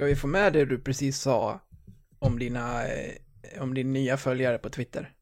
[0.00, 1.60] Ska vi få med det du precis sa
[2.18, 3.12] om dina, eh,
[3.62, 5.12] om din nya följare på Twitter?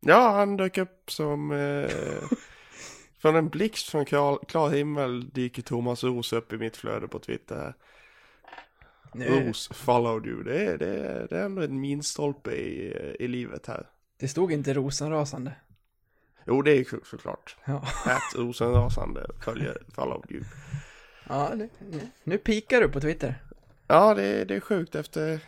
[0.00, 1.52] Ja, han dök upp som...
[1.52, 1.90] Eh,
[3.18, 7.18] från en blixt från klar, klar himmel dyker Thomas Ros upp i mitt flöde på
[7.18, 7.74] Twitter.
[9.14, 10.42] Nu, Ros followed you.
[10.42, 13.86] Det är, det, är, det är ändå en minstolpe i, i livet här.
[14.20, 15.52] det stod inte rosenrasande.
[16.46, 17.56] Jo, det är så- såklart.
[17.64, 20.44] Ja, Ät rosenrasande följer followed you.
[21.28, 21.68] ja nu,
[22.24, 23.40] nu pikar du på Twitter.
[23.86, 25.40] Ja, det, är- det är sjukt efter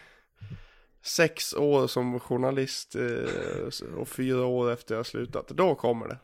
[1.04, 5.48] sex år som journalist eh, och fyra år efter jag slutat.
[5.48, 6.18] Då kommer det.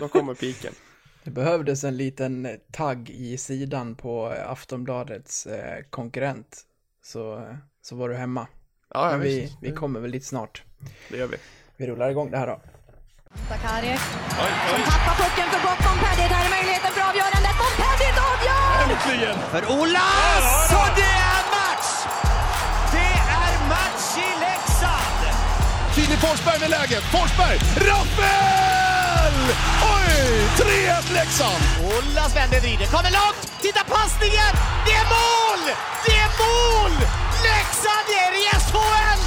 [0.00, 0.72] Då kommer piken.
[1.24, 6.62] Det behövdes en liten tagg i sidan på Aftonbladets eh, konkurrent.
[7.04, 7.46] Så,
[7.82, 8.46] så var du hemma.
[8.94, 10.62] Ja, ja Men vi, vi kommer väl lite snart.
[11.10, 11.36] Det gör vi.
[11.76, 12.60] Vi rullar igång det här då.
[13.48, 14.00] Sakaric
[14.70, 15.80] som tappar pucken för gott.
[15.86, 17.54] Montpellier, där är möjligheten för avgörandet.
[17.62, 18.70] Montpellier avgör!
[18.92, 19.36] Äntligen!
[19.52, 20.72] För Olas!
[20.80, 21.25] Och det är
[26.06, 27.04] Filip Forsberg med läget.
[27.14, 27.58] Forsberg!
[27.88, 29.36] Rappel!
[29.94, 30.14] Oj!
[30.58, 31.62] 3-1 Leksand!
[31.84, 33.40] Olas vänder, vrider, kommer långt!
[33.62, 34.52] Titta passningen!
[34.86, 35.62] Det är mål!
[36.06, 36.92] Det är mål!
[37.48, 39.22] Leksand är i SHL!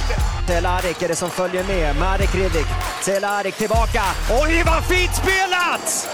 [0.46, 1.96] Cehlárik är det som följer med.
[1.96, 2.66] Marek Hrivik.
[3.02, 4.02] Cehlárik tillbaka.
[4.42, 6.08] Oj, vad fint spelat!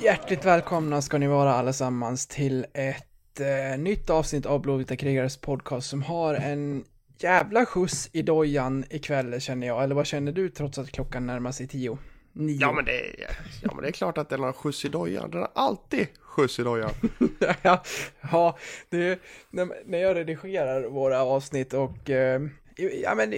[0.00, 3.07] Hjärtligt välkomna ska ni vara allesammans till ett
[3.40, 6.84] eh, nytt avsnitt av Blåvita krigares podcast som har en
[7.18, 9.84] jävla skjuts i dojan ikväll känner jag.
[9.84, 11.98] Eller vad känner du trots att klockan närmar sig tio?
[12.32, 12.58] Nio.
[12.60, 15.30] Ja men, det är, ja, men det är klart att den har skjuts i dojan.
[15.30, 16.90] Den har alltid skjuts i dojan.
[17.62, 17.82] ja,
[18.32, 22.42] ja det, när, när jag redigerar våra avsnitt och eh,
[22.76, 23.34] ja men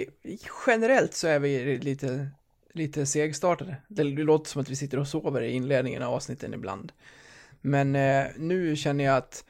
[0.66, 2.28] generellt så är vi lite,
[2.72, 3.76] lite segstartade.
[3.88, 6.92] Det, det låter som att vi sitter och sover i inledningen av avsnitten ibland.
[7.60, 9.44] Men eh, nu känner jag att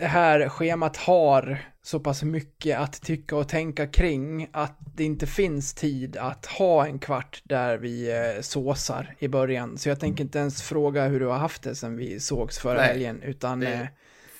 [0.00, 5.26] det här schemat har så pass mycket att tycka och tänka kring att det inte
[5.26, 9.78] finns tid att ha en kvart där vi eh, såsar i början.
[9.78, 12.78] Så jag tänker inte ens fråga hur du har haft det sen vi sågs förra
[12.78, 13.86] Nej, helgen, utan det är- eh,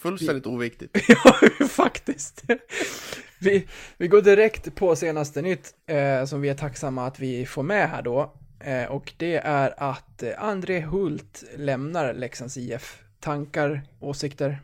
[0.02, 0.98] Fullständigt oviktigt.
[1.08, 1.34] Ja,
[1.68, 2.44] faktiskt.
[3.42, 3.66] Vi,
[3.96, 7.90] vi går direkt på senaste nytt eh, som vi är tacksamma att vi får med
[7.90, 8.32] här då.
[8.60, 13.02] Eh, och det är att eh, André Hult lämnar Leksands IF.
[13.20, 14.58] Tankar, åsikter?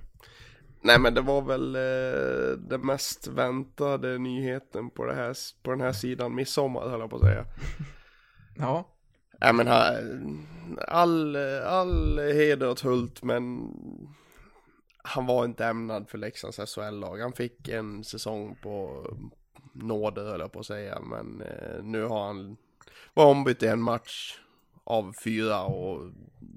[0.81, 5.81] Nej men det var väl eh, den mest väntade nyheten på, det här, på den
[5.81, 7.45] här sidan midsommar höll jag på att säga.
[8.59, 8.97] Ja,
[9.41, 10.21] Nej men här,
[10.89, 11.37] all,
[11.67, 13.71] all heder åt Hult men
[15.05, 17.19] han var inte ämnad för Leksands SHL-lag.
[17.19, 19.07] Han fick en säsong på
[19.73, 22.57] nåder höll jag på att säga men eh, nu har han
[23.15, 24.41] var ombytt i en match
[24.85, 26.13] av fyra och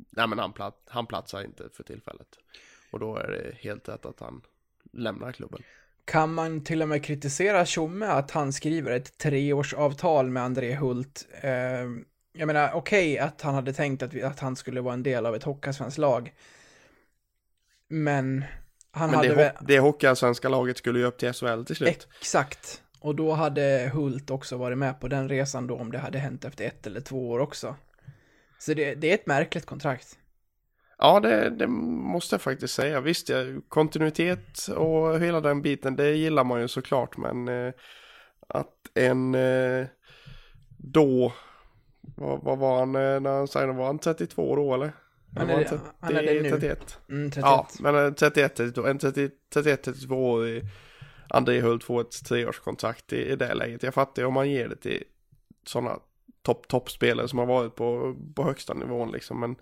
[0.10, 2.28] nej men han, plat, han platsar inte för tillfället.
[2.92, 4.42] Och då är det helt rätt att han
[4.94, 5.62] lämnar klubben.
[6.06, 11.28] kan man till och med kritisera Tjomme att han skriver ett treårsavtal med André Hult?
[11.42, 11.52] Eh,
[12.34, 15.26] jag menar, okej att han hade tänkt att, vi, att han skulle vara en del
[15.26, 16.34] av ett Hockeyallsvenskt lag.
[17.88, 18.44] Men
[18.92, 19.52] han Men hade det, väl...
[19.62, 22.08] det hockeyallsvenska laget skulle ju upp till SHL till slut.
[22.20, 22.84] Exakt.
[23.00, 26.46] Och då hade Hult också varit med på den resan då om det hade hänt
[26.46, 27.76] efter ett eller två år också.
[28.60, 30.19] Så det, det är ett märkligt kontrakt.
[31.02, 33.02] Ja, det, det måste jag faktiskt säga.
[33.02, 33.38] Visst, ja,
[33.68, 37.18] kontinuitet och hela den biten, det gillar man ju såklart.
[37.18, 37.74] Men eh,
[38.48, 39.86] att en eh,
[40.78, 41.34] då,
[42.02, 43.74] vad, vad var han eh, när han signade?
[43.74, 44.92] Var han 32 då eller?
[45.36, 46.50] Han är han är det nu.
[46.50, 47.00] 31.
[47.10, 47.46] Mm, 31.
[47.46, 50.64] Ja, men eh, 31, 32, en 30 31-32 år i
[51.30, 53.84] André Hult får ett treårskontrakt i, i det läget.
[53.84, 55.04] Jag fattar ju om man ger det till
[55.66, 56.00] sådana
[56.42, 59.40] topp, toppspelare som har varit på, på högsta nivån liksom.
[59.40, 59.56] Men,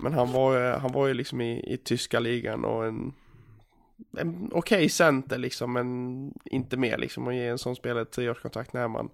[0.00, 3.12] men han var, ju- han var ju liksom i, i tyska ligan och en,
[4.18, 5.86] en okej center liksom, men
[6.44, 7.28] inte mer liksom.
[7.28, 9.10] Att ge en sån spelare ett treårskontrakt när man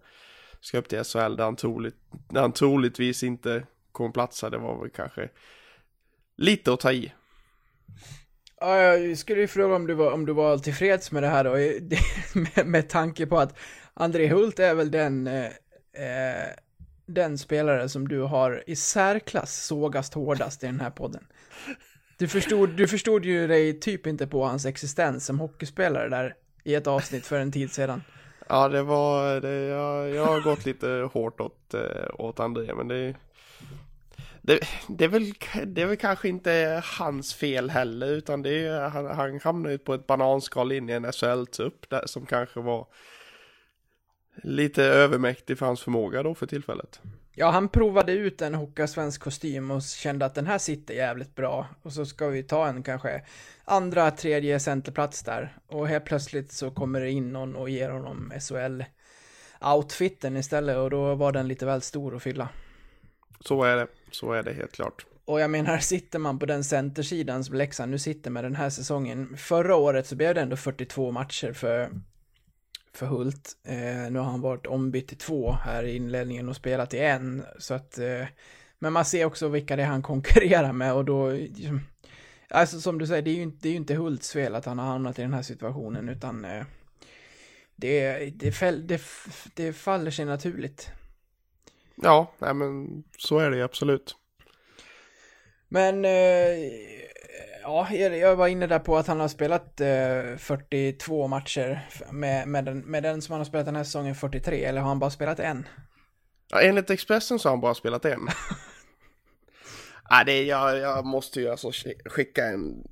[0.61, 1.97] ska upp till SHL där han, troligt,
[2.29, 4.51] där han troligtvis inte kommer platsa.
[4.51, 5.29] Det var väl kanske
[6.37, 7.13] lite att ta i.
[8.61, 11.45] Ja, jag skulle ju fråga om du var, om du var tillfreds med det här
[11.45, 11.51] då,
[12.57, 13.59] med, med tanke på att
[13.95, 15.45] André Hult är väl den, eh,
[15.93, 16.49] eh,
[17.07, 21.27] den spelare som du har i särklass sågast hårdast i den här podden.
[22.19, 26.35] Du förstod, du förstod ju dig typ inte på hans existens som hockeyspelare där
[26.65, 28.03] i ett avsnitt för en tid sedan.
[28.49, 31.81] Ja, det var, det, jag, jag har gått lite hårt åt, eh,
[32.19, 33.15] åt André, men det,
[34.43, 35.33] det, det, är väl,
[35.67, 39.79] det är väl kanske inte hans fel heller, utan det är, han, han hamnade ju
[39.79, 42.87] på ett bananskal in i en SHL-tupp som kanske var
[44.35, 47.01] lite övermäktig för hans förmåga då för tillfället.
[47.35, 51.67] Ja, han provade ut en Hockeyallsvensk kostym och kände att den här sitter jävligt bra.
[51.83, 53.23] Och så ska vi ta en kanske
[53.65, 55.57] andra, tredje centerplats där.
[55.67, 61.15] Och helt plötsligt så kommer det in någon och ger honom SHL-outfiten istället och då
[61.15, 62.49] var den lite väl stor att fylla.
[63.41, 65.07] Så är det, så är det helt klart.
[65.25, 68.71] Och jag menar, sitter man på den centersidan som Leksand nu sitter med den här
[68.71, 69.37] säsongen.
[69.37, 71.91] Förra året så blev det ändå 42 matcher för,
[72.95, 73.57] för Hult.
[73.65, 77.45] Eh, nu har han varit ombytt i två här i inledningen och spelat i en.
[77.59, 78.27] Så att, eh,
[78.79, 81.81] men man ser också vilka det är han konkurrerar med och då, liksom,
[82.49, 84.65] alltså som du säger, det är ju inte, det är ju inte Hults fel att
[84.65, 86.65] han har hamnat i den här situationen utan eh,
[87.77, 89.01] det, det, fäll, det,
[89.55, 90.91] det faller sig naturligt.
[91.95, 94.17] Ja, nej men så är det ju absolut.
[95.69, 96.59] Men eh,
[97.63, 102.65] ja, jag var inne där på att han har spelat eh, 42 matcher med, med,
[102.65, 105.11] den, med den som han har spelat den här säsongen 43, eller har han bara
[105.11, 105.69] spelat en?
[106.51, 108.29] Ja, enligt Expressen så har han bara spelat en.
[110.09, 111.71] ja, det är, jag, jag måste ju alltså
[112.05, 112.89] skicka en,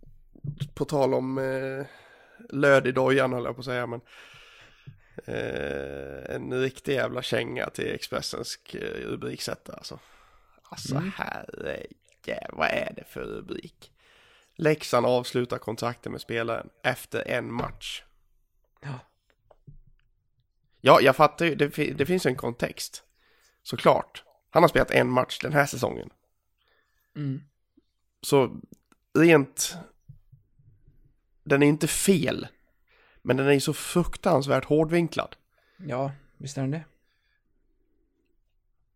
[0.75, 1.87] på tal om eh,
[2.57, 4.01] löd i dojan höll jag på att säga, men
[5.27, 9.99] eh, en riktig jävla känga till Expressens eh, rubriksättare alltså.
[10.63, 11.11] Alltså mm.
[11.17, 11.87] herre
[12.53, 13.93] vad är det för rubrik?
[14.57, 18.03] Leksand avslutar kontrakten med spelaren efter en match.
[18.81, 18.99] Ja.
[20.81, 23.05] Ja, jag fattar ju, det, det finns en kontext.
[23.63, 24.25] Såklart.
[24.51, 26.11] Han har spelat en match den här säsongen.
[27.17, 27.43] Mm.
[28.23, 28.61] Så
[29.19, 29.77] rent...
[31.45, 32.49] Den är inte fel.
[33.23, 35.37] Men den är ju så fruktansvärt hårdvinklad.
[35.77, 36.85] Ja, visst är den det.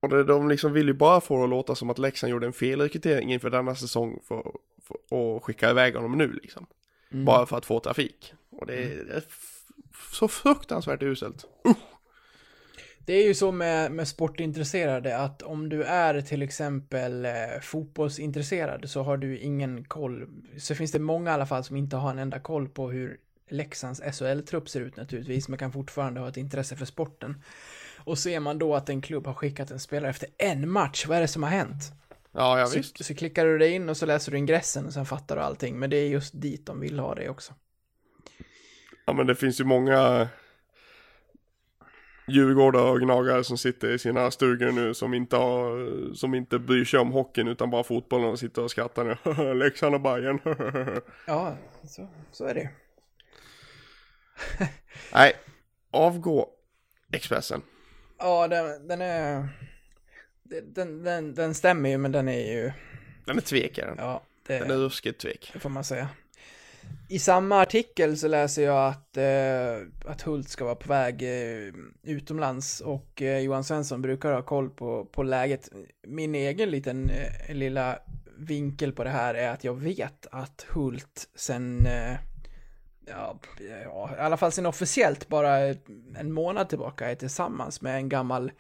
[0.01, 2.47] Och det, de liksom vill ju bara få det att låta som att Leksand gjorde
[2.47, 4.53] en felrekrytering inför denna säsong för,
[4.91, 6.67] att skicka iväg honom nu liksom.
[7.13, 7.25] Mm.
[7.25, 8.35] Bara för att få trafik.
[8.51, 9.23] Och det är, mm.
[10.13, 11.45] så fruktansvärt uselt.
[11.69, 11.75] Uh.
[13.07, 17.33] Det är ju så med, med sportintresserade att om du är till exempel eh,
[17.63, 20.27] fotbollsintresserad så har du ingen koll.
[20.59, 23.19] Så finns det många i alla fall som inte har en enda koll på hur
[23.51, 27.43] Leksands SHL-trupp ser ut naturligtvis, men kan fortfarande ha ett intresse för sporten.
[27.99, 31.17] Och ser man då att en klubb har skickat en spelare efter en match, vad
[31.17, 31.93] är det som har hänt?
[32.35, 33.05] Ja, ja så, visst.
[33.05, 35.79] Så klickar du dig in och så läser du ingressen och sen fattar du allting,
[35.79, 37.55] men det är just dit de vill ha det också.
[39.07, 40.29] Ja, men det finns ju många
[42.29, 46.85] djurgårdare och gnagare som sitter i sina stugor nu som inte har, som inte bryr
[46.85, 49.55] sig om hockeyn utan bara fotbollen och sitter och skrattar nu.
[49.65, 50.41] Leksand och Bajen.
[51.27, 52.71] ja, så, så är det
[55.13, 55.33] Nej,
[55.91, 56.49] avgå
[57.13, 57.63] Expressen.
[58.19, 59.49] Ja, den, den är...
[60.45, 62.73] Den, den, den stämmer ju, men den är ju...
[63.25, 63.97] Den är tvek, är den.
[63.99, 65.51] Ja, det, den är ruskigt tvek.
[65.53, 66.09] Det får man säga.
[67.09, 71.73] I samma artikel så läser jag att, eh, att Hult ska vara på väg eh,
[72.03, 75.71] utomlands och eh, Johan Svensson brukar ha koll på, på läget.
[76.03, 77.99] Min egen liten eh, lilla
[78.37, 82.17] vinkel på det här är att jag vet att Hult sen eh,
[83.07, 83.39] ja,
[83.85, 85.59] ja, i alla fall sen officiellt bara
[86.17, 88.53] en månad tillbaka är tillsammans med en gammal,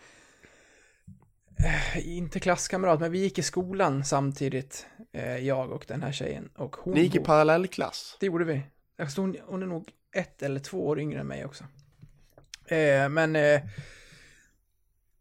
[2.05, 6.51] inte klasskamrat, men vi gick i skolan samtidigt, eh, jag och den här tjejen.
[6.57, 8.17] Och hon Ni gick i parallellklass?
[8.21, 8.63] Det gjorde vi.
[8.99, 11.65] Alltså hon, hon är nog ett eller två år yngre än mig också.
[12.67, 13.61] Eh, men eh,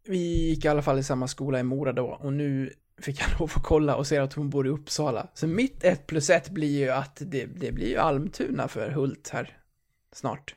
[0.08, 3.28] vi gick i alla fall i samma skola i Mora då och nu fick jag
[3.40, 5.28] lov att kolla och se att hon bor i Uppsala.
[5.34, 9.28] Så mitt 1 plus 1 blir ju att det, det blir ju Almtuna för Hult
[9.28, 9.58] här
[10.12, 10.54] snart.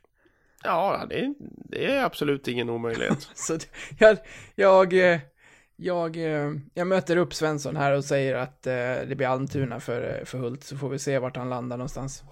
[0.64, 1.34] Ja, det,
[1.70, 3.30] det är absolut ingen omöjlighet.
[3.36, 3.58] så
[4.00, 4.18] jag,
[4.56, 4.94] jag,
[5.78, 6.18] jag,
[6.74, 8.74] jag möter upp Svensson här och säger att eh,
[9.08, 12.24] det blir Almtuna för, för Hult, så får vi se vart han landar någonstans.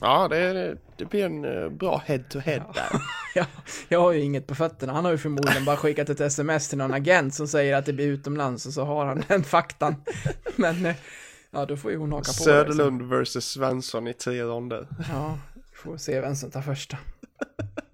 [0.00, 3.00] Ja, det, det blir en eh, bra head-to-head -head där.
[3.34, 3.46] ja,
[3.88, 4.92] jag har ju inget på fötterna.
[4.92, 7.92] Han har ju förmodligen bara skickat ett sms till någon agent som säger att det
[7.92, 9.94] blir utomlands och så har han den faktan.
[10.56, 10.96] Men eh,
[11.50, 12.32] ja, då får ju hon haka på.
[12.32, 14.88] Söderlund versus Svensson i tre ronder.
[15.08, 15.38] Ja,
[15.74, 16.98] får se vem som tar första.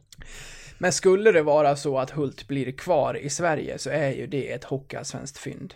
[0.78, 4.52] Men skulle det vara så att Hult blir kvar i Sverige så är ju det
[4.52, 5.74] ett hockeyallsvenskt fynd.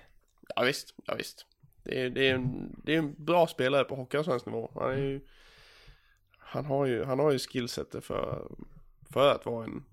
[0.56, 1.46] Ja visst, ja visst.
[1.84, 4.70] Det är, det är, en, det är en bra spelare på hockeyallsvensk nivå.
[4.74, 5.20] Han är ju
[6.50, 8.48] han har ju, han har ju skillsetet för,
[9.12, 9.84] för att vara en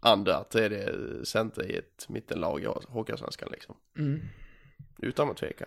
[0.00, 3.76] andra, tredje center i ett mittenlag i Hockeyallsvenskan liksom.
[3.98, 4.20] Mm.
[4.98, 5.66] Utan att tveka.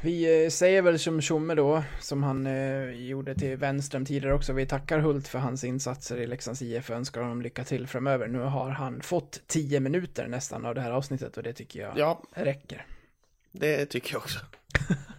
[0.00, 4.52] Vi eh, säger väl som Tjomme då, som han eh, gjorde till Wenström tidigare också.
[4.52, 8.28] Vi tackar Hult för hans insatser i Leksands IF och önskar honom lycka till framöver.
[8.28, 11.98] Nu har han fått tio minuter nästan av det här avsnittet och det tycker jag
[11.98, 12.86] ja, räcker.
[13.52, 14.38] Det tycker jag också.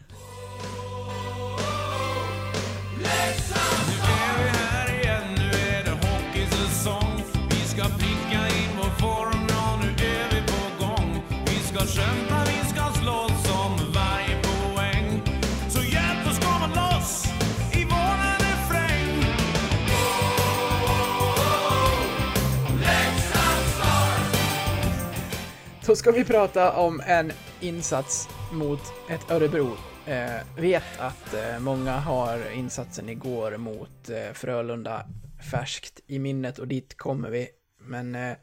[25.98, 29.78] ska vi prata om en insats mot ett Örebro.
[30.06, 35.06] Eh, vet att eh, många har insatsen igår mot eh, Frölunda
[35.52, 37.50] färskt i minnet och dit kommer vi.
[37.82, 38.34] Men eh,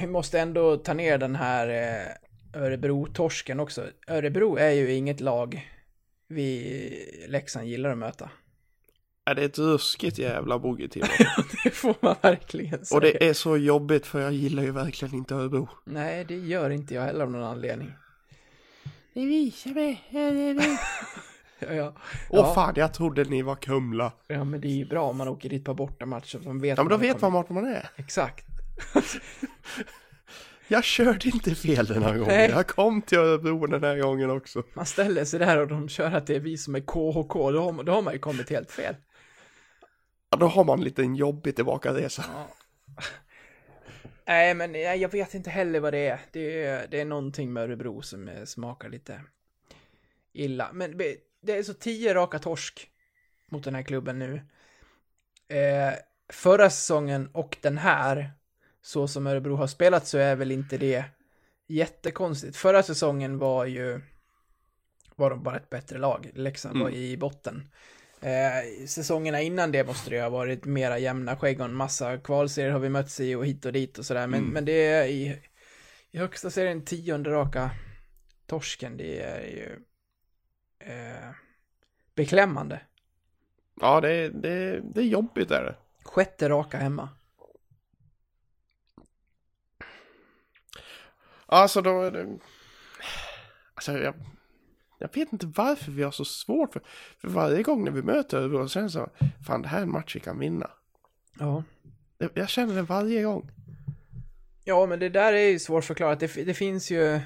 [0.00, 3.86] vi måste ändå ta ner den här eh, Örebro-torsken också.
[4.06, 5.68] Örebro är ju inget lag
[6.28, 8.30] vi i Leksand gillar att möta.
[9.24, 11.08] Är det ett ruskigt jävla bogeyteam?
[11.64, 12.96] det får man verkligen säga.
[12.96, 15.68] Och det är så jobbigt för jag gillar ju verkligen inte Örebro.
[15.84, 17.92] Nej, det gör inte jag heller av någon anledning.
[19.14, 20.04] Det visar mig.
[20.10, 20.76] Ja.
[21.68, 21.94] Ja, ja.
[22.30, 22.54] Åh ja.
[22.54, 24.12] fan, jag trodde ni var Kumla.
[24.26, 26.38] ja, men det är ju bra om man åker dit på bortamatcher.
[26.38, 27.90] så Man vet Ja, men då vet man vart man är.
[27.96, 28.46] Exakt.
[30.68, 32.28] Jag körde inte fel den här gången.
[32.28, 32.50] Nej.
[32.50, 34.62] Jag kom till Örebro den här gången också.
[34.74, 37.62] Man ställer sig där och de kör att det är vi som är KHK, då
[37.62, 38.94] har man, då har man ju kommit helt fel.
[40.32, 42.24] Ja, då har man en liten jobbig tillbakaresa.
[44.26, 46.20] Nej, men jag vet inte heller vad det är.
[46.32, 49.20] Det är, det är någonting med Örebro som eh, smakar lite
[50.32, 50.70] illa.
[50.72, 51.18] Men det-
[51.52, 52.90] är så tio raka torsk
[53.48, 54.42] mot den här klubben nu.
[55.48, 55.94] Eh,
[56.28, 58.30] förra säsongen och den här,
[58.82, 61.04] så som Örebro har spelat så är väl inte det
[61.66, 62.56] jättekonstigt.
[62.56, 64.00] Förra säsongen var ju
[65.16, 66.30] var de bara ett bättre lag.
[66.34, 67.68] Leksand var i botten.
[68.22, 72.70] Eh, säsongerna innan det måste det ha varit mera jämna skägg och en massa kvalserier
[72.70, 74.26] har vi mötts i och hit och dit och sådär.
[74.26, 75.42] Men, men det är i,
[76.10, 77.70] i högsta serien tionde raka
[78.46, 78.96] torsken.
[78.96, 79.84] Det är ju
[80.78, 81.30] eh,
[82.14, 82.80] beklämmande.
[83.80, 85.76] Ja, det det, det är jobbigt är det.
[86.04, 87.08] Sjätte raka hemma.
[91.46, 92.38] Alltså då är det...
[93.74, 94.14] Alltså jag...
[95.02, 96.82] Jag vet inte varför vi har så svårt för,
[97.18, 99.08] för varje gång när vi möter Örebro så jag så
[99.46, 100.70] fan det här är en match vi kan vinna.
[101.38, 101.64] Ja.
[102.18, 103.50] Jag, jag känner det varje gång.
[104.64, 106.20] Ja, men det där är ju svårförklarat.
[106.20, 107.20] Det, det finns ju...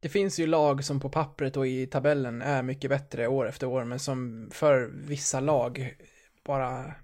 [0.00, 3.66] Det finns ju lag som på pappret och i tabellen är mycket bättre år efter
[3.66, 5.96] år, men som för vissa lag
[6.44, 6.94] bara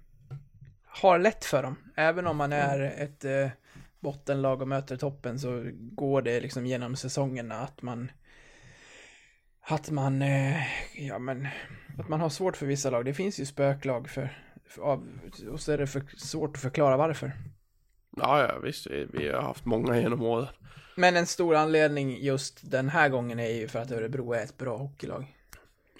[0.85, 1.75] har lätt för dem.
[1.95, 3.49] Även om man är ett eh,
[3.99, 8.11] bottenlag och möter toppen så går det liksom genom säsongerna att man
[9.69, 10.61] att man, eh,
[10.95, 11.47] ja men,
[11.99, 13.05] att man har svårt för vissa lag.
[13.05, 14.29] Det finns ju spöklag för,
[14.65, 15.07] för av,
[15.51, 17.31] och så är det för, svårt att förklara varför.
[18.17, 18.87] Ja, ja visst.
[18.87, 20.47] Vi, har haft många genom åren.
[20.95, 24.57] Men en stor anledning just den här gången är ju för att Örebro är ett
[24.57, 25.35] bra hockeylag.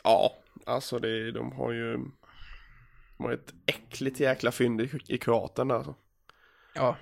[0.04, 0.34] Ja,
[0.66, 1.98] alltså det, de har ju...
[3.18, 5.96] De har ett äckligt jäkla fynd i, i Kroatien alltså.
[6.76, 6.98] Ja.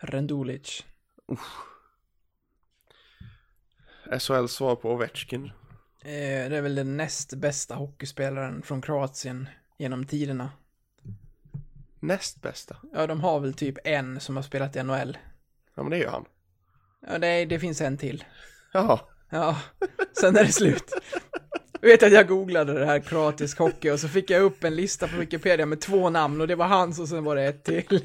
[0.00, 0.86] Rendulic.
[4.10, 5.44] SHL svar på Ovechkin.
[6.04, 10.50] Eh, det är väl den näst bästa hockeyspelaren från Kroatien genom tiderna.
[12.00, 12.76] Näst bästa.
[12.92, 15.18] Ja, de har väl typ en som har spelat i NHL.
[15.74, 16.24] Ja, men det är ju han.
[17.06, 18.24] Ja, det, det finns en till.
[18.72, 19.00] Jaha.
[19.30, 19.58] Ja,
[20.20, 20.92] sen är det slut.
[21.80, 24.76] Jag vet att jag googlade det här kroatisk hockey och så fick jag upp en
[24.76, 27.64] lista på Wikipedia med två namn och det var hans och sen var det ett
[27.64, 28.04] till.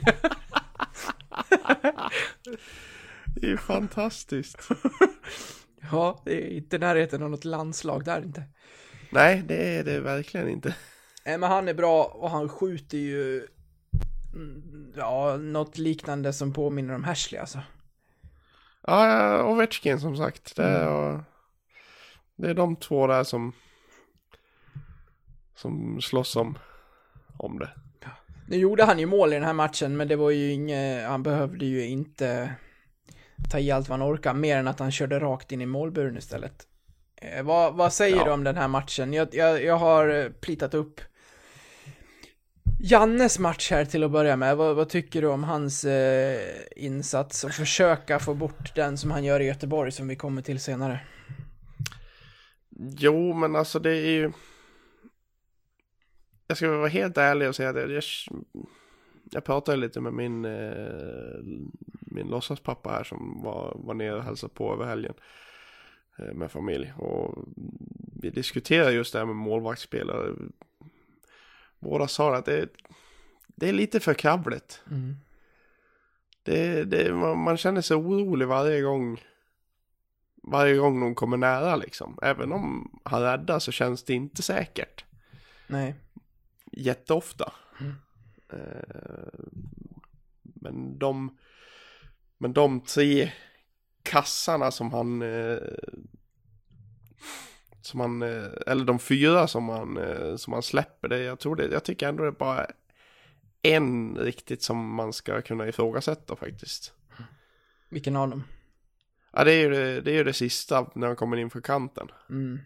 [3.35, 4.57] Det är ju fantastiskt.
[5.91, 8.43] Ja, det är inte närheten av något landslag där inte.
[9.09, 10.75] Nej, det är det verkligen inte.
[11.25, 13.47] Nej, men han är bra och han skjuter ju
[14.33, 17.59] mm, ja, något liknande som påminner om Hashley alltså.
[18.81, 20.55] Ja, Ovechkin som sagt.
[20.55, 21.23] Det är,
[22.35, 23.53] det är de två där som
[25.55, 26.57] som slåss om,
[27.37, 27.69] om det.
[28.47, 31.23] Nu gjorde han ju mål i den här matchen, men det var ju inget, han
[31.23, 32.55] behövde ju inte
[33.51, 36.17] ta i allt vad han orkar, mer än att han körde rakt in i målburen
[36.17, 36.67] istället.
[37.21, 38.25] Eh, vad, vad säger Ja.
[38.25, 39.13] du om den här matchen?
[39.13, 41.01] Jag, jag, jag har eh, plitat upp
[42.81, 44.57] Jannes match här till att börja med.
[44.57, 46.39] Vad, vad tycker du om hans eh,
[46.75, 50.59] insats och försöka få bort den som han gör i Göteborg som vi kommer till
[50.59, 50.99] senare?
[52.97, 54.31] Jo, men alltså det är ju...
[56.47, 57.93] Jag ska vara helt ärlig och säga det.
[57.93, 58.03] Jag,
[59.31, 61.39] jag pratade lite med min, eh,
[62.11, 65.13] min låtsaspappa här som var, var nere och hälsade på över helgen.
[66.19, 66.93] Eh, med familj.
[66.97, 67.45] Och
[68.21, 70.35] vi diskuterade just det här med målvaktsspelare.
[71.79, 72.69] Båda sa att det,
[73.47, 74.83] det är lite för kravligt.
[74.91, 75.15] Mm.
[76.43, 79.21] Det, det, man, man känner sig orolig varje gång.
[80.43, 82.19] Varje gång någon kommer nära liksom.
[82.21, 85.05] Även om han räddar så känns det inte säkert.
[85.67, 85.95] Nej.
[86.71, 87.53] Jätteofta.
[87.79, 87.93] Mm.
[88.53, 89.39] Eh,
[90.41, 91.37] men de,
[92.39, 93.31] men de tre
[94.03, 95.57] kassarna som han eh,
[97.81, 101.55] som han, eh, eller de fyra som han, eh, som han släpper, det, jag tror
[101.55, 102.67] det, jag tycker ändå det är bara
[103.61, 106.93] en riktigt som man ska kunna ifrågasätta faktiskt.
[107.89, 108.43] Vilken av dem?
[109.31, 111.61] Ja, det är ju det, det, är ju det sista när han kommer in för
[111.61, 112.07] kanten.
[112.29, 112.59] Mm.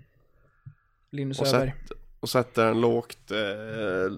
[1.10, 1.74] Linus Och, Öberg.
[1.88, 4.18] sätt, och sätter en lågt, eh,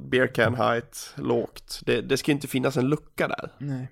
[0.00, 1.80] beer can height, lågt.
[1.86, 3.52] Det, det ska inte finnas en lucka där.
[3.58, 3.88] Nej.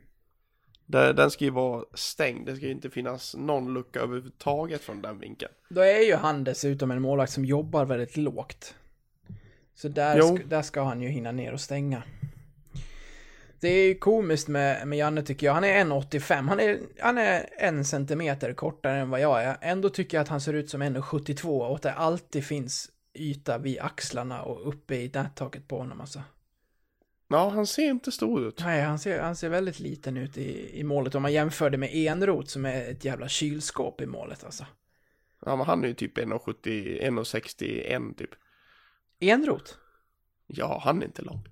[0.91, 5.19] Den ska ju vara stängd, det ska ju inte finnas någon lucka överhuvudtaget från den
[5.19, 5.53] vinkeln.
[5.69, 8.75] Då är ju han dessutom en målvakt som jobbar väldigt lågt.
[9.75, 12.03] Så där, sk- där ska han ju hinna ner och stänga.
[13.61, 15.55] Det är ju komiskt med, med Janne tycker jag.
[15.55, 16.49] Han är 1,85.
[16.49, 19.57] Han är, han är en centimeter kortare än vad jag är.
[19.61, 23.59] Ändå tycker jag att han ser ut som 1,72 och att det alltid finns yta
[23.59, 26.23] vid axlarna och uppe i nättaket på honom alltså.
[27.29, 28.61] Ja, han ser inte stor ut.
[28.65, 31.79] Nej, han ser, han ser väldigt liten ut i, i målet om man jämför det
[31.79, 34.67] med Enrot som är ett jävla kylskåp i målet alltså.
[35.45, 38.31] Ja, men han är ju typ 1,70, 1,61 typ.
[39.21, 39.79] Enrot?
[40.47, 41.49] Ja, han är inte lång.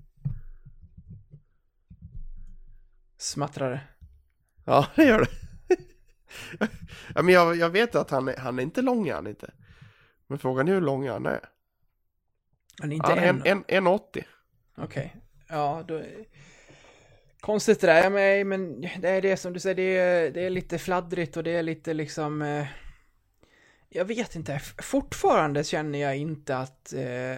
[3.17, 3.81] Smattrar det.
[4.65, 5.29] Ja, det gör det.
[7.15, 9.51] ja, men jag, jag vet att han är, han är inte lång, är han inte.
[10.27, 11.41] Men frågan är hur lång han är.
[12.81, 13.43] Han är inte Han är en...
[13.45, 14.25] en, en, 1,80.
[14.77, 15.17] Okej.
[15.49, 16.03] Ja, då...
[17.41, 20.51] Konstigt det där, men, men det är det som du säger, det är, det är
[20.51, 22.43] lite fladdrigt och det är lite liksom...
[22.43, 22.67] Eh,
[23.89, 27.37] jag vet inte, fortfarande känner jag inte att eh,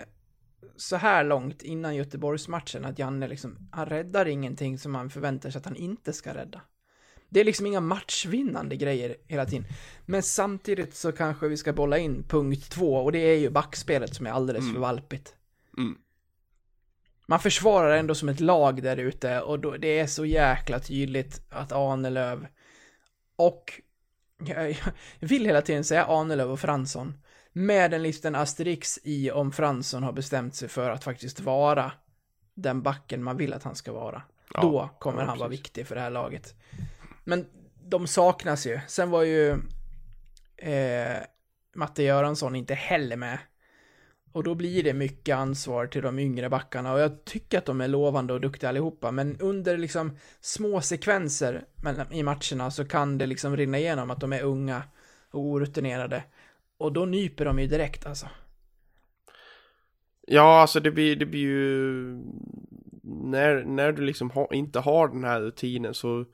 [0.76, 5.58] så här långt innan Göteborgsmatchen att Janne liksom, han räddar ingenting som man förväntar sig
[5.58, 6.60] att han inte ska rädda.
[7.28, 9.64] Det är liksom inga matchvinnande grejer hela tiden.
[10.06, 14.14] Men samtidigt så kanske vi ska bolla in punkt två och det är ju backspelet
[14.14, 15.34] som är alldeles för valpigt.
[15.78, 15.98] Mm.
[17.30, 21.42] Man försvarar ändå som ett lag där ute och då, det är så jäkla tydligt
[21.48, 22.46] att Ahnelöv
[23.36, 23.80] och
[24.44, 24.70] jag,
[25.18, 27.14] jag vill hela tiden säga Ahnelöv och Fransson
[27.52, 31.92] med en liten asterix i om Fransson har bestämt sig för att faktiskt vara
[32.54, 34.22] den backen man vill att han ska vara.
[34.54, 36.54] Ja, Då kommer ja, han vara viktig för det här laget.
[37.24, 37.46] Men
[37.84, 38.80] de saknas ju.
[38.86, 39.50] Sen var ju
[40.56, 41.16] eh,
[41.74, 43.38] Matte Göransson inte heller med.
[44.32, 47.80] Och då blir det mycket ansvar till de yngre backarna och jag tycker att de
[47.80, 51.64] är lovande och duktiga allihopa men under liksom små sekvenser
[52.10, 54.82] i matcherna så kan det liksom rinna igenom att de är unga
[55.30, 56.24] och orutinerade
[56.78, 58.26] och då nyper de ju direkt alltså.
[60.26, 62.02] Ja, alltså det blir, det blir ju...
[63.02, 66.24] När, när du liksom ha, inte har den här rutinen så...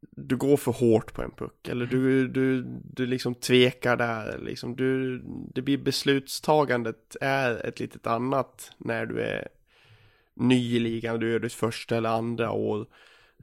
[0.00, 1.68] Du går för hårt på en puck.
[1.68, 4.38] Eller du, du, du liksom tvekar där.
[4.38, 4.76] Liksom.
[4.76, 5.18] Du,
[5.54, 9.48] det blir beslutstagandet är ett litet annat när du är
[10.34, 11.20] ny i ligan.
[11.20, 12.86] Du är ditt första eller andra år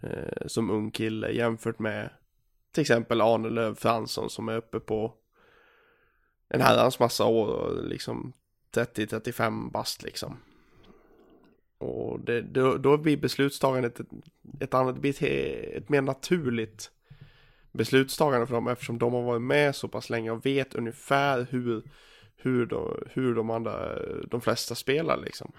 [0.04, 2.10] eh, som ung kille jämfört med
[2.74, 5.14] till exempel Arne Löv Fransson som är uppe på
[6.50, 8.34] en herrans massa år och liksom
[8.76, 10.38] 30-35 bast liksom.
[11.84, 14.08] Och det, då, då blir beslutstagandet ett,
[14.60, 16.92] ett annat, ett, ett mer naturligt
[17.72, 21.84] beslutstagande för dem eftersom de har varit med så pass länge och vet ungefär hur,
[22.36, 25.52] hur, de, hur de andra, de flesta spelar liksom.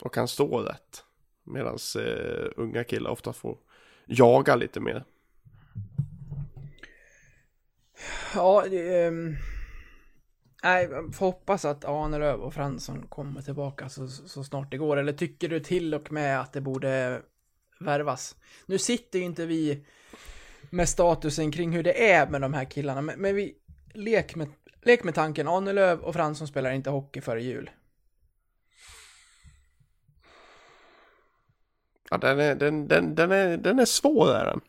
[0.00, 1.04] Och kan stå rätt.
[1.44, 3.58] Medan eh, unga killar ofta får
[4.06, 5.04] jaga lite mer.
[8.34, 9.36] Ja, det, um,
[10.62, 14.96] nej, får hoppas att Ahnelöv och Fransson kommer tillbaka så, så snart det går.
[14.96, 17.22] Eller tycker du till och med att det borde
[17.80, 18.36] värvas?
[18.66, 19.84] Nu sitter ju inte vi
[20.70, 23.54] med statusen kring hur det är med de här killarna, men, men vi
[23.94, 24.48] lek med,
[24.82, 27.70] lek med tanken, Ahnelöv och Fransson spelar inte hockey före jul.
[32.10, 34.60] Ja, den är, den, den, den är, den är svår är den.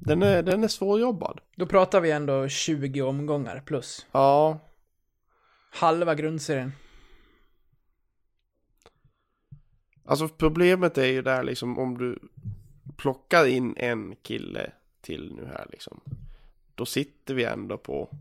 [0.00, 1.40] Den är, den är svårjobbad.
[1.56, 4.06] Då pratar vi ändå 20 omgångar plus.
[4.12, 4.58] Ja,
[5.74, 6.72] Halva grundserien.
[10.04, 12.18] Alltså problemet är ju där liksom om du
[12.96, 16.00] plockar in en kille till nu här liksom.
[16.74, 18.18] Då sitter vi ändå på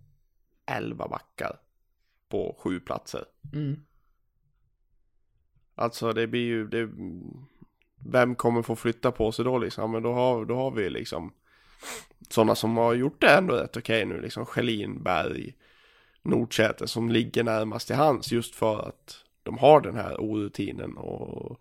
[0.65, 1.59] 11 backar
[2.29, 3.25] på sju platser.
[3.53, 3.79] Mm.
[5.75, 6.89] Alltså det blir ju, det,
[7.95, 9.91] vem kommer få flytta på sig då liksom?
[9.91, 11.33] Men då har, då har vi liksom
[12.29, 14.45] sådana som har gjort det ändå rätt okej nu liksom.
[14.45, 15.55] Schelin, Berg,
[16.23, 21.59] Nordsäter som ligger närmast till hands just för att de har den här orutinen och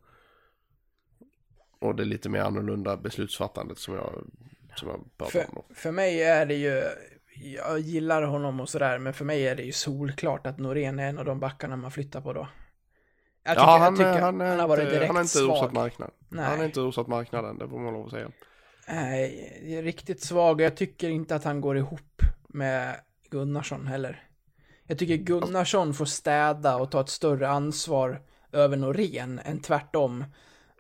[1.79, 4.25] och det lite mer annorlunda beslutsfattandet som jag,
[4.77, 5.55] som jag pratar För, om.
[5.69, 5.75] då.
[5.75, 6.83] för mig är det ju,
[7.35, 11.09] jag gillar honom och sådär, men för mig är det ju solklart att Norén är
[11.09, 12.49] en av de backarna man flyttar på då.
[13.45, 15.39] Jag tycker, Ja, han, jag tycker han, är han har varit direkt han har inte
[15.39, 16.15] rosat marknaden.
[16.29, 16.45] Nej.
[16.45, 18.31] Han har inte rosat marknaden, det får man lov att säga.
[18.89, 22.97] Nej, riktigt svag jag tycker inte att han går ihop med
[23.31, 24.29] Gunnarsson heller.
[24.93, 28.21] Jag tycker Gunnarsson får städa och ta ett större ansvar
[28.53, 30.25] över Norén än tvärtom.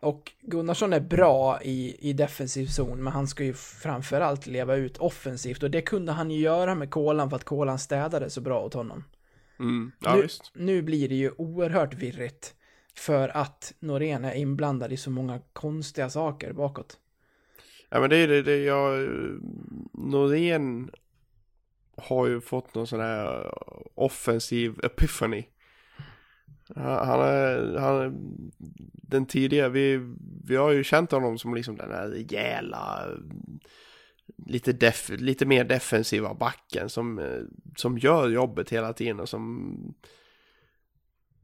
[0.01, 4.98] Och Gunnarsson är bra i, i defensiv zon, men han ska ju framförallt leva ut
[4.98, 8.61] offensivt och det kunde han ju göra med Kolan för att Kolan städade så bra
[8.61, 9.05] åt honom.
[9.59, 9.92] Mm.
[9.98, 10.51] Ja, nu, visst.
[10.55, 12.55] nu blir det ju oerhört virrigt
[12.94, 16.98] för att Norén är inblandad i så många konstiga saker bakåt.
[17.88, 19.09] Ja men det är det, det jag,
[19.92, 20.90] Norén
[21.97, 23.53] har ju fått någon sån här eh,
[23.95, 25.45] offensiv epiphany.
[26.77, 28.13] Han han är, han är
[28.93, 30.01] den tidigare, vi,
[30.45, 33.09] vi har ju känt honom som liksom den här rejäla,
[34.47, 37.43] lite, def, lite mer defensiva backen som, eh,
[37.77, 39.75] som gör jobbet hela tiden och som,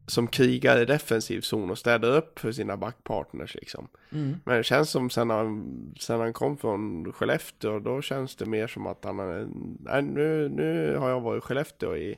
[0.08, 3.88] som krigar i defensiv zon och städar upp för sina backpartners liksom.
[4.12, 4.36] Mm.
[4.44, 8.66] Men det känns som sen han, sen han kom från Skellefteå, då känns det mer
[8.66, 9.48] som att han är,
[9.80, 12.16] nej nu, nu har jag varit i Skellefteå i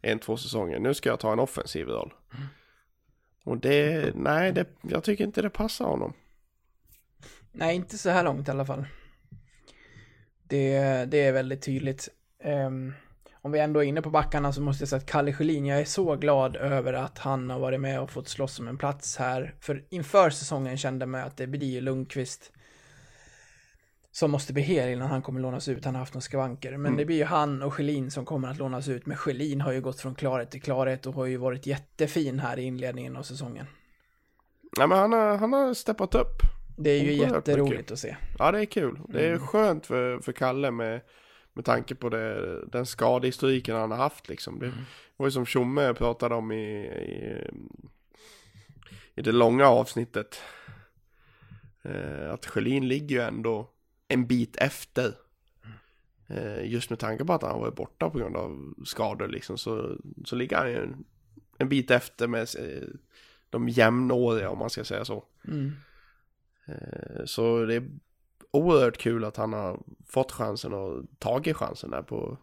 [0.00, 2.14] en, två säsonger, nu ska jag ta en offensiv roll.
[3.44, 6.12] Och det, nej, det, jag tycker inte det passar honom.
[7.52, 8.84] Nej, inte så här långt i alla fall.
[10.42, 12.08] Det, det är väldigt tydligt.
[12.44, 12.92] Ehm,
[13.42, 15.80] om vi ändå är inne på backarna så måste jag säga att Kalle Schelin, jag
[15.80, 19.16] är så glad över att han har varit med och fått slåss om en plats
[19.16, 19.54] här.
[19.60, 22.52] För inför säsongen kände man att det blir Lundqvist
[24.12, 25.84] som måste bli hel innan han kommer lånas ut.
[25.84, 26.76] Han har haft några skavanker.
[26.76, 29.06] Men det blir ju han och Schelin som kommer att lånas ut.
[29.06, 32.58] Men Schelin har ju gått från klarhet till klarhet och har ju varit jättefin här
[32.58, 33.66] i inledningen av säsongen.
[34.78, 36.36] Nej men han har, han har steppat upp.
[36.78, 38.16] Det är ju jätteroligt att se.
[38.38, 38.98] Ja det är kul.
[39.08, 39.34] Det Mm.
[39.34, 41.00] är skönt för, för Kalle med,
[41.52, 44.58] med tanke på det, den skadehistoriken han har haft liksom.
[44.58, 44.72] Det
[45.16, 47.50] var ju som Tjomme pratade om i, i,
[49.14, 50.42] i det långa avsnittet.
[51.82, 53.70] Eh, att Schelin ligger ju ändå
[54.08, 55.14] en bit efter.
[56.28, 59.96] Eh, just med tanke på att han varit borta på grund av skador liksom så,
[60.24, 61.04] så ligger han ju en,
[61.58, 62.88] en bit efter med eh,
[63.50, 65.24] de jämnåriga om man ska säga så.
[65.48, 65.72] Mm.
[66.66, 67.82] Eh, Så det
[68.50, 72.38] oerhört kul att han har fått chansen och tagit chansen där på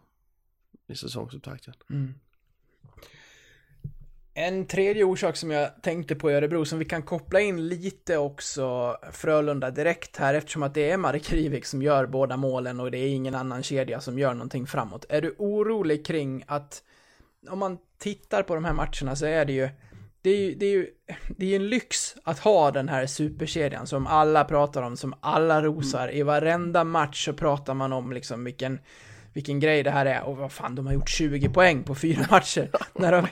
[0.88, 1.74] i säsongsupptakten.
[1.90, 2.14] Mm.
[4.34, 8.18] En tredje orsak som jag tänkte på i Örebro som vi kan koppla in lite
[8.18, 12.90] också Frölunda direkt här eftersom att det är Marek Rivik som gör båda målen och
[12.90, 15.04] det är ingen annan kedja som gör någonting framåt.
[15.08, 16.82] Är du orolig kring att
[17.48, 19.68] om man tittar på de här matcherna så är det ju
[20.22, 20.90] det är ju, det är ju
[21.28, 25.62] det är en lyx att ha den här superkedjan som alla pratar om, som alla
[25.62, 26.14] rosar.
[26.14, 28.78] I varenda match så pratar man om liksom vilken,
[29.32, 30.22] vilken grej det här är.
[30.22, 32.70] Och vad fan, de har gjort 20 poäng på fyra matcher.
[32.94, 33.30] när, har,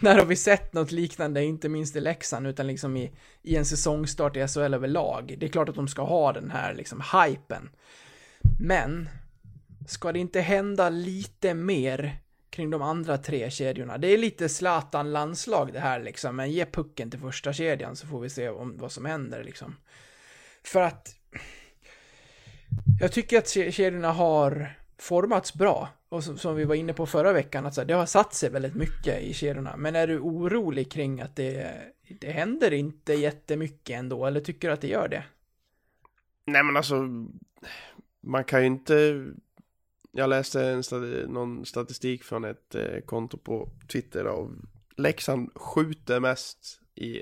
[0.00, 3.64] när har vi sett något liknande, inte minst i Leksand, utan liksom i, i en
[3.64, 5.36] säsongstart i SHL överlag.
[5.38, 7.70] Det är klart att de ska ha den här liksom hypen.
[8.60, 9.08] Men,
[9.86, 13.98] ska det inte hända lite mer kring de andra tre kedjorna?
[13.98, 18.20] Det är lite Zlatan-landslag det här liksom, men ge pucken till första kedjan så får
[18.20, 19.76] vi se om, vad som händer liksom.
[20.62, 21.16] För att
[23.00, 25.88] jag tycker att kedjorna har formats bra.
[26.08, 28.34] Och som, som vi var inne på förra veckan, att så här, det har satt
[28.34, 29.76] sig väldigt mycket i kedjorna.
[29.76, 31.72] Men är du orolig kring att det,
[32.20, 35.24] det händer inte jättemycket ändå, eller tycker du att det gör det?
[36.46, 36.94] Nej men alltså
[38.20, 39.26] man kan ju inte
[40.12, 44.50] jag läste en stati- någon statistik från ett eh, konto på Twitter och
[44.96, 47.20] Leksand skjuter mest i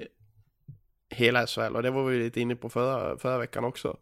[1.11, 3.97] hela SHL och det var vi lite inne på förra, förra veckan också.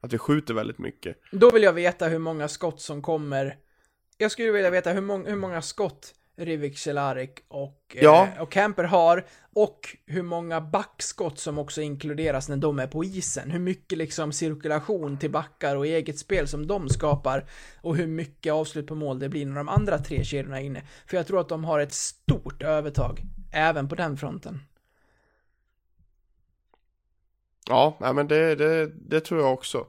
[0.00, 1.16] Att vi skjuter väldigt mycket.
[1.32, 3.56] Då vill jag veta hur många skott som kommer.
[4.18, 8.28] Jag skulle vilja veta hur, mång, hur många skott Rivik Cehlarik och, Ja.
[8.36, 13.04] eh, och Camper har och hur många backskott som också inkluderas när de är på
[13.04, 13.50] isen.
[13.50, 17.46] Hur mycket liksom cirkulation till backar och eget spel som de skapar
[17.80, 20.82] och hur mycket avslut på mål det blir när de andra tre kedjorna är inne.
[21.06, 24.60] För jag tror att de har ett stort övertag även på den fronten.
[27.68, 29.86] Ja, men det, det, det tror jag också.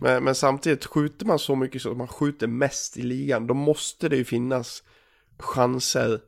[0.00, 3.54] Men, men samtidigt skjuter man så mycket så att man skjuter mest i ligan, då
[3.54, 4.82] måste det ju finnas
[5.38, 6.20] chanser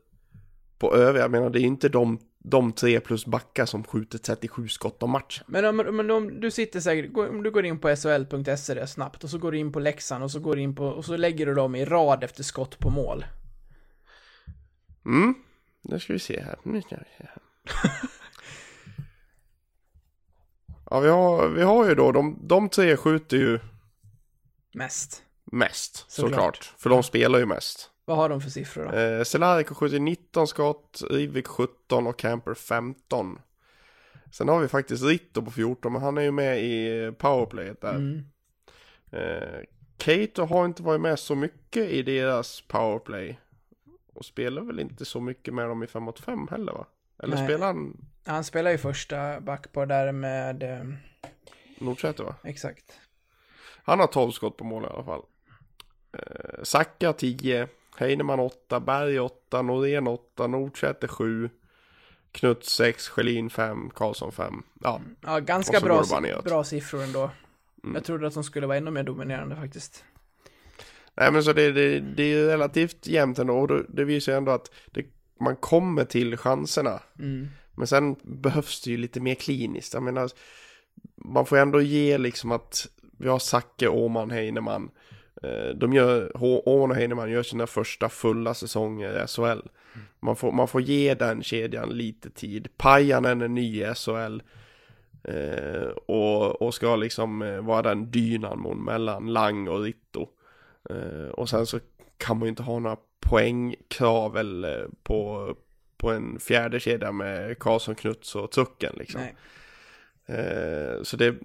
[0.77, 1.23] på övriga.
[1.23, 5.09] Jag menar, det är inte de, de tre plus backar som skjuter 37 skott om
[5.11, 5.45] matchen.
[5.47, 9.23] Men om, men om du sitter säkert, om du går in på shl.se där snabbt
[9.23, 11.17] och så går du in på Leksand och så går du in på, och så
[11.17, 13.25] lägger du dem i rad efter skott på mål.
[15.05, 15.35] Mm,
[15.81, 16.55] nu ska vi se här.
[16.63, 17.41] Nu ska vi se här.
[20.89, 23.59] Ja, vi har, vi har ju då, de, de tre skjuter ju
[24.73, 25.23] Mest.
[25.51, 26.31] mest, Såklart.
[26.33, 26.73] såklart.
[26.77, 27.89] För de spelar ju mest.
[28.07, 28.97] Vad har de för siffror då?
[28.97, 33.39] Eh, Cehlárik har skjutit 19 skott, Rivik 17 och Camper 15.
[34.31, 37.95] Sen har vi faktiskt Ritto på 14, men han är ju med i powerplayet där.
[37.95, 38.23] Mm.
[39.11, 39.59] Eh,
[39.97, 43.39] Cato har inte varit med så mycket i deras powerplay.
[44.13, 46.85] Och spelar väl inte så mycket med dem i 5 mot 5 heller va?
[47.23, 47.45] Eller Nej.
[47.45, 50.85] spelar han Han spelar ju första backpar där med, eh,
[51.79, 52.35] Nordsäter va?
[52.43, 52.99] exakt.
[53.83, 55.21] Han har 12 skott på mål i alla fall.
[56.13, 57.67] Eh, Sacka 10,
[57.99, 61.49] Heinemann 8, Berg 8, Norén 8, Nordsäter 7,
[62.31, 64.63] Knut 6, Schelin 5, Karlsson 5.
[64.83, 66.03] Ja, Ja, ganska bra,
[66.43, 67.29] bra siffror ändå.
[67.83, 67.95] Mm.
[67.95, 70.03] Jag trodde att de skulle vara ännu mer dominerande faktiskt.
[71.15, 74.37] nej men så det, det, det är relativt jämnt ändå och det, det visar ju
[74.37, 75.05] ändå att det,
[75.39, 76.99] man kommer till chanserna.
[77.19, 77.47] Mm.
[77.75, 79.93] Men sen behövs det ju lite mer kliniskt.
[79.93, 80.29] Jag menar,
[81.15, 84.89] man får ändå ge liksom att vi har Zacke, Åman, Heinemann.
[85.43, 86.31] Eh, De gör,
[86.69, 89.67] Åman och Heinemann gör sina första fulla säsonger i SHL.
[90.19, 92.67] Man får, man får ge den kedjan lite tid.
[92.77, 94.41] Pajanen är ny i SHL.
[95.23, 100.27] Eh, och, och ska liksom eh, vara den dynamon mellan Lang och Ritto.
[100.89, 101.79] Eh, och sen så
[102.17, 105.53] kan man ju inte ha några poängkrav eller på,
[105.97, 109.21] på en fjärde kedja med Karlsson, Knuts och Tucken liksom.
[110.25, 111.35] Eh, så det,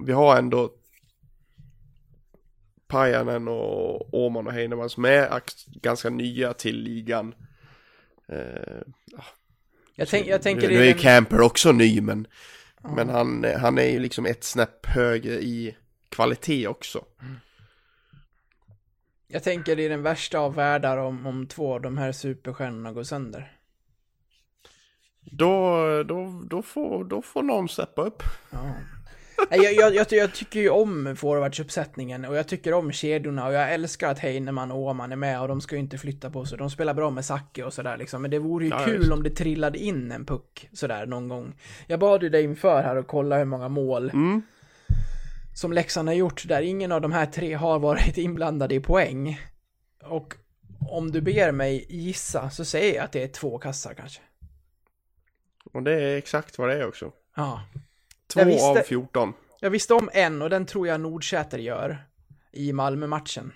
[0.00, 0.70] vi har ändå
[2.90, 7.34] Pajanen och Åman och Heinemann som är ganska nya till ligan.
[8.28, 8.82] Eh,
[9.94, 12.26] Jag, tänk, jag tänker nu, nu är den- Camper också ny men,
[12.82, 12.90] Ja.
[12.96, 15.76] men han, han är ju liksom ett snäpp högre i
[16.08, 17.04] kvalitet också.
[19.26, 23.02] Jag tänker i den värsta av världar om, om två av de här superstjärnorna går
[23.02, 23.52] sönder.
[25.20, 28.22] Då, då, då, får, då får någon steppa upp.
[28.50, 28.74] Ja.
[29.50, 33.72] Jag, jag, jag, jag tycker ju om forwardsuppsättningen och jag tycker om kedjorna och jag
[33.74, 36.58] älskar att Heinemann och Åman är med och de ska ju inte flytta på sig.
[36.58, 38.22] De spelar bra med Zacke och sådär liksom.
[38.22, 39.12] Men det vore ju Ja, kul just.
[39.12, 41.54] om det trillade in en puck sådär någon gång.
[41.86, 44.42] Jag bad ju dig inför här och kolla hur många mål Mm.
[45.54, 49.40] som Leksand har gjort där ingen av de här tre har varit inblandade i poäng.
[50.04, 50.34] Och
[50.90, 54.20] om du ber mig gissa så säger jag att det är två kassar kanske.
[55.72, 57.12] Och det är exakt vad det är också.
[57.36, 57.62] Ja.
[58.32, 59.32] Två visste- av 14.
[59.60, 62.04] Jag visste om en och den tror jag Nordsäter gör
[62.52, 63.52] i Malmö-matchen.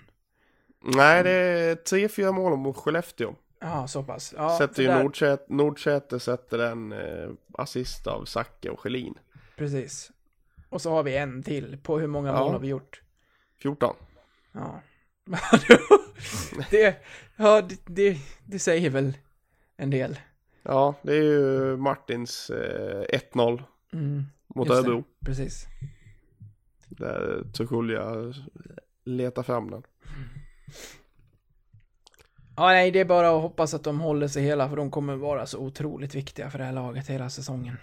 [0.83, 3.35] Nej, det är tre, fyra mål mot Skellefteå.
[3.59, 4.33] Ja, så pass.
[4.37, 9.13] Ja, sätter ju Nordsäter, Nordsäter sätter en eh, assist av Zacke och Schelin.
[9.57, 10.11] Precis.
[10.69, 11.77] Och så har vi en till.
[11.83, 12.39] På hur många Ja.
[12.39, 13.01] mål har vi gjort?
[13.61, 13.95] 14.
[14.51, 14.81] Ja.
[16.71, 16.95] det,
[17.35, 19.13] ja, det, det, det säger väl
[19.77, 20.19] en del.
[20.63, 24.23] Ja, det är ju Martins eh, 1-0 Mm,
[24.55, 24.89] mot just det.
[24.89, 25.03] Örebro.
[25.25, 25.65] Precis.
[26.89, 28.33] Där Tukulja
[29.05, 29.83] letar fram den.
[32.57, 35.15] Ja, nej, det är bara att hoppas att de håller sig hela, för de kommer
[35.15, 37.77] vara så otroligt viktiga för det här laget hela säsongen.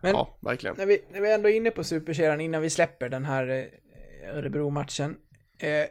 [0.00, 0.76] Men Ja, verkligen.
[0.78, 4.36] när, vi, när vi ändå är inne på superserien, innan vi släpper den här eh,
[4.36, 5.16] Örebro-matchen.
[5.58, 5.86] Eh,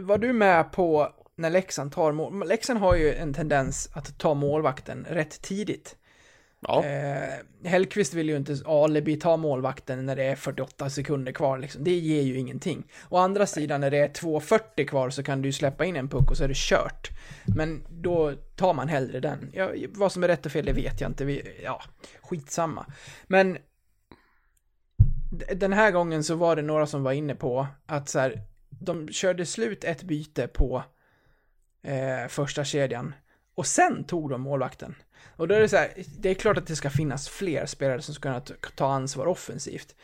[0.00, 2.48] var du med på när Leksand tar mål?
[2.48, 5.96] Leksand har ju en tendens att ta målvakten rätt tidigt.
[6.60, 11.58] Ja, Eh, Hellqvist vill ju inte alibi ta målvakten när det är 48 sekunder kvar
[11.58, 11.84] liksom.
[11.84, 12.86] Det ger ju ingenting.
[13.08, 16.30] Å andra sidan när det är 2.40 kvar så kan du släppa in en puck
[16.30, 17.10] och så är det kört.
[17.56, 19.50] Men då tar man hellre den.
[19.52, 21.24] Ja, vad som är rätt och fel det vet jag inte.
[21.24, 21.82] Vi, ja,
[22.22, 22.86] skitsamma.
[23.26, 23.58] Men
[25.54, 29.08] den här gången så var det några som var inne på att så här, de
[29.08, 30.82] körde slut ett byte på
[31.82, 33.14] eh, första kedjan
[33.58, 34.94] och sen tog de målvakten.
[35.36, 38.02] Och då är det så här, det är klart att det ska finnas fler spelare
[38.02, 38.40] som ska kunna
[38.74, 39.96] ta ansvar offensivt.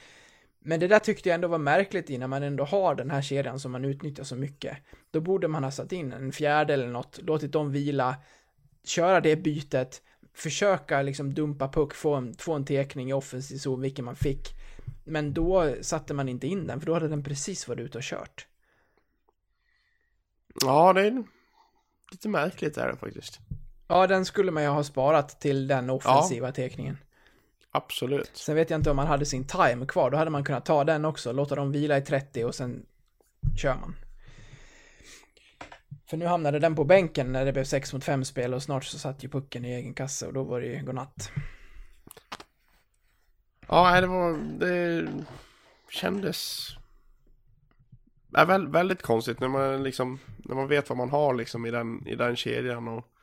[0.58, 3.22] Men det där tyckte jag ändå var märkligt i när man ändå har den här
[3.22, 4.76] kedjan som man utnyttjar så mycket.
[5.10, 8.16] Då borde man ha satt in en fjärde eller något, låtit dem vila,
[8.84, 13.80] köra det bytet, försöka liksom dumpa puck, få en, få en tekning i offensiv zon,
[13.80, 14.48] vilken man fick.
[15.04, 18.04] Men då satte man inte in den, för då hade den precis varit ute och
[18.04, 18.46] kört.
[20.64, 21.24] ja det är
[22.14, 23.40] lite märkligt är det faktiskt.
[23.88, 26.98] Ja, den skulle man ju ha sparat till den offensiva tekningen.
[27.70, 28.30] Absolut.
[28.36, 30.84] Sen vet jag inte om man hade sin time kvar, då hade man kunnat ta
[30.84, 32.86] den också, låta dem vila i 30 och sen
[33.56, 33.96] kör man.
[36.06, 38.84] För nu hamnade den på bänken när det blev 6 mot 5 spel och snart
[38.84, 41.30] så satt ju pucken i egen kasse och då var det ju godnatt.
[43.68, 45.08] Ja, det var, det
[45.90, 46.68] kändes
[48.30, 51.70] ja, väl, väldigt konstigt när man liksom, när man vet vad man har liksom i
[51.70, 53.13] den, i den kedjan och,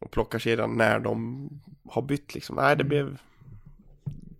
[0.00, 1.48] och plockar kedjan när de
[1.88, 2.56] har bytt liksom.
[2.56, 3.18] Nej, det blev,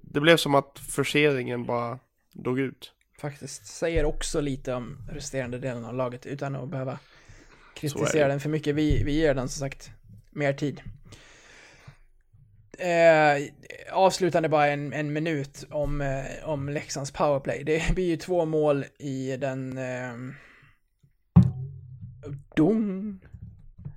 [0.01, 1.99] det blev som att forceringen bara
[2.33, 2.92] dog ut.
[3.19, 3.66] Faktiskt.
[3.66, 6.99] Säger också lite om resterande delen av laget utan att behöva
[7.75, 8.75] kritisera den för mycket.
[8.75, 9.90] Vi, vi ger den som sagt
[10.31, 10.83] mer tid.
[12.79, 13.49] Eh,
[13.92, 17.64] avslutande bara en, en minut om, eh, om Leksands powerplay.
[17.64, 19.79] Det blir ju två mål i den...
[19.79, 20.14] Eh,
[22.55, 23.21] dong.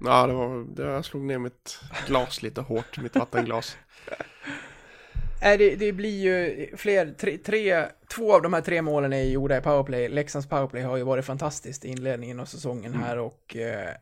[0.02, 3.78] Ja, det var, det, jag slog ner mitt glas lite hårt, mitt vattenglas.
[5.42, 7.86] Nej, det, det blir ju fler, tre, tre,
[8.16, 10.10] två av de här tre målen är gjorda i powerplay.
[10.10, 13.96] Leksands powerplay har ju varit fantastiskt i inledningen av säsongen här och eh,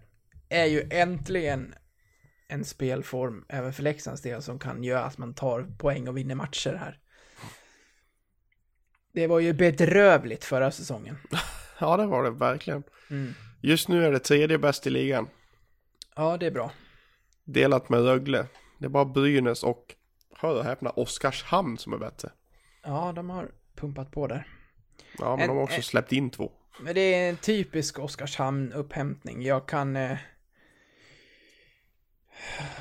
[0.49, 1.75] är ju äntligen
[2.47, 6.35] en spelform även för Leksands del som kan göra att man tar poäng och vinner
[6.35, 6.99] matcher här.
[9.13, 11.17] Det var ju bedrövligt förra säsongen.
[11.79, 12.83] Ja, det var det verkligen.
[13.09, 13.33] Mm.
[13.61, 15.27] Just nu är det tredje bäst i ligan.
[16.17, 16.71] Ja, det är bra.
[17.45, 18.45] Delat med Rögle.
[18.79, 19.95] Det är bara Brynäs och,
[20.35, 22.29] hör och häpna, Oskarshamn som är bättre.
[22.83, 24.47] Ja, de har pumpat på där.
[25.19, 26.51] Ja, men En- de har också en- släppt in två.
[26.81, 29.41] Men det är en typisk Oskarshamn-upphämtning.
[29.43, 29.95] Jag kan...
[29.95, 30.17] Eh...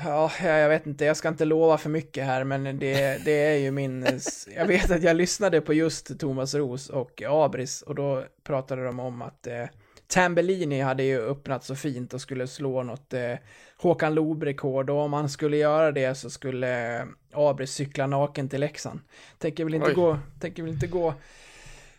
[0.05, 3.57] Ja, jag vet inte, jag ska inte lova för mycket här, men det, det är
[3.57, 4.07] ju min...
[4.55, 8.99] Jag vet att jag lyssnade på just Thomas Ros och Abris och då pratade de
[8.99, 9.63] om att eh,
[10.07, 13.33] Tambellini hade ju öppnat så fint och skulle slå något eh,
[13.77, 18.59] Håkan Loob-rekord och om han skulle göra det så skulle eh, Abris cykla naken till
[18.59, 18.99] Leksand.
[19.37, 19.93] Tänker väl inte Oj.
[19.93, 21.13] gå, tänker väl inte gå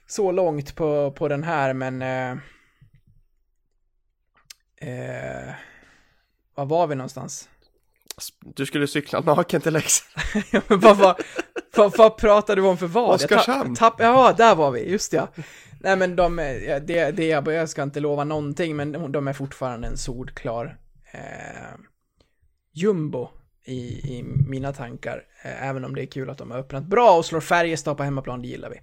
[0.07, 2.03] så långt på, på den här, men...
[2.03, 2.31] Eh,
[4.77, 5.55] eh,
[6.55, 7.49] var var vi någonstans?
[8.41, 10.25] Du skulle cykla naken till Leksand.
[10.51, 11.23] Ja, men vad, vad,
[11.77, 13.15] vad, vad pratade du om för vad?
[13.15, 13.77] Oskarshamn.
[13.77, 15.29] tapp- tapp- ja, där var vi, just ja.
[15.81, 19.89] Nej men de, det, det jag, jag ska inte lova någonting, men de- är fortfarande
[19.89, 20.79] en solklar
[21.13, 21.79] eh,
[22.73, 23.29] jumbo
[23.65, 23.79] i,
[24.19, 25.25] i mina tankar.
[25.45, 28.03] Eh, även om det är kul att de har öppnat bra och slår Färjestad på
[28.03, 28.81] hemmaplan, det gillar vi.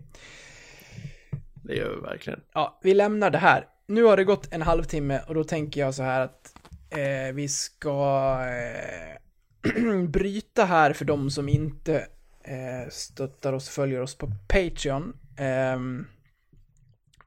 [1.55, 2.39] Det gör vi verkligen.
[2.53, 3.67] Ja, vi lämnar det här.
[3.87, 6.53] Nu har det gått en halvtimme och då tänker jag så här att
[6.89, 12.07] eh, vi ska eh, bryta här för de som inte
[12.43, 15.13] eh, stöttar oss, följer oss på Patreon.
[15.37, 16.05] Ehm,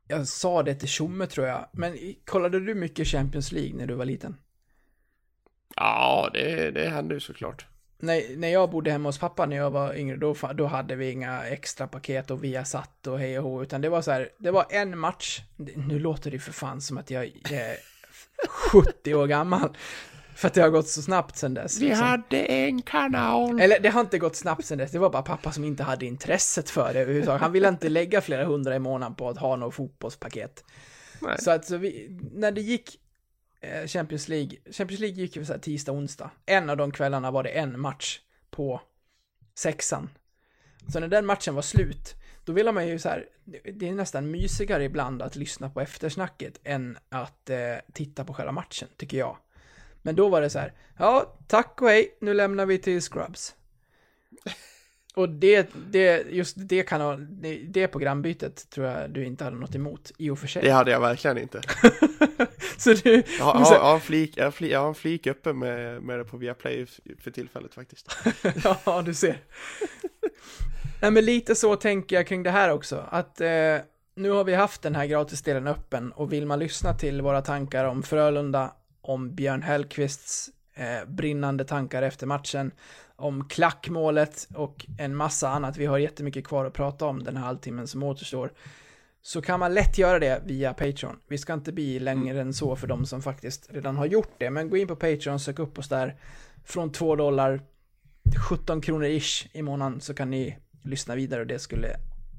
[0.09, 3.95] jag sa det till Tjomme tror jag, men kollade du mycket Champions League när du
[3.95, 4.37] var liten?
[5.77, 7.67] Ja, det, det hände ju såklart.
[7.99, 11.11] När, när jag bodde hemma hos pappa när jag var yngre, då, då hade vi
[11.11, 14.29] inga extra paket och via satt och hej och hå, utan det var så här,
[14.39, 15.41] det var en match.
[15.77, 17.77] Nu låter det för fan som att jag är
[18.73, 19.77] 70 år gammal.
[20.39, 21.79] För att det har gått så snabbt sen dess.
[21.81, 22.07] Vi liksom.
[22.07, 23.61] hade en kanal.
[23.61, 26.07] Eller det har inte gått snabbt sen dess, det var bara pappa som inte hade
[26.07, 27.43] intresset för det överhuvudtaget.
[27.43, 30.65] Han ville inte lägga flera hundra i månaden på att ha något fotbollspaket.
[31.21, 31.37] Nej.
[31.39, 33.01] Så att så vi, när det gick
[33.61, 36.31] eh, Champions League, Champions League gick ju så här tisdag, onsdag.
[36.47, 38.21] En av de kvällarna var det en match
[38.51, 38.81] på
[39.55, 40.11] sexan.
[40.93, 43.93] Så när den matchen var slut, då ville man ju så här, det- det är
[43.93, 47.57] nästan mysigare ibland att lyssna på eftersnacket än att eh,
[47.93, 49.37] titta på själva matchen, tycker jag.
[50.09, 53.55] Men då var det så här, ja, tack och hej, nu lämnar vi till Scrubs.
[55.15, 59.75] Och det, det, just det kanal, det, det programbytet tror jag du inte hade något
[59.75, 60.63] emot, i och för sig.
[60.63, 61.61] Det hade jag verkligen inte.
[62.79, 64.89] Så du, Jag har, så- jag har, en, flik, jag har, en flik, jag har
[64.89, 66.87] en flik uppe med, med det på Viaplay
[67.21, 68.17] för tillfället faktiskt.
[68.85, 69.39] Ja, du ser.
[71.03, 73.05] Nej, men lite så tänker jag kring det här också.
[73.11, 73.49] Att eh,
[74.15, 77.85] nu har vi haft den här gratisdelen öppen och vill man lyssna till våra tankar
[77.85, 78.73] om Frölunda,
[79.09, 82.71] om Björn Hellkvists eh, brinnande tankar efter matchen,
[83.17, 85.77] om klackmålet och en massa annat.
[85.77, 88.53] Vi har jättemycket kvar att prata om den här halvtimmen som återstår.
[89.23, 91.17] Så kan man lätt göra det via Patreon.
[91.29, 94.51] Vi ska inte bli längre än så för de som faktiskt redan har gjort det.
[94.51, 96.17] Men gå in på Patreon, sök upp oss där.
[96.65, 97.61] Från 2 dollar
[98.49, 101.89] 17 kronor ish i månaden så kan ni lyssna vidare och det skulle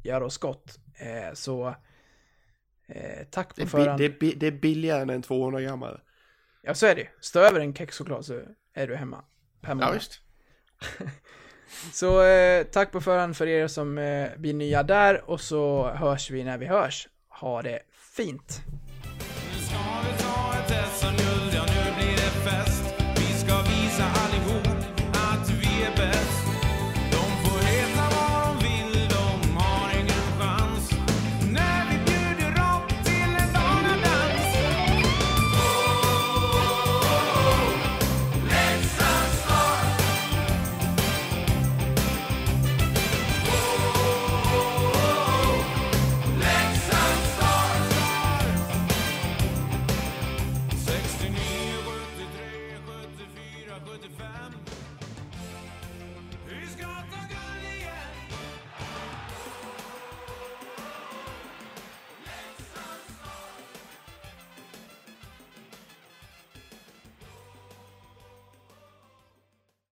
[0.03, 0.79] göra oss gott.
[0.95, 1.67] Eh, så
[2.87, 3.99] eh, tack Det på bi, förhand.
[3.99, 5.99] det, det är billigare än en 200 gammal.
[6.61, 7.07] Ja, så är det.
[7.21, 8.41] Stå över en kexchoklad så
[8.73, 9.23] är du hemma.
[9.61, 10.21] Per Ja, visst.
[11.93, 16.31] Så eh, tack på förhand för er som eh, blir nya där och så hörs
[16.31, 17.07] vi när vi hörs.
[17.29, 17.79] Ha det
[18.15, 18.61] fint!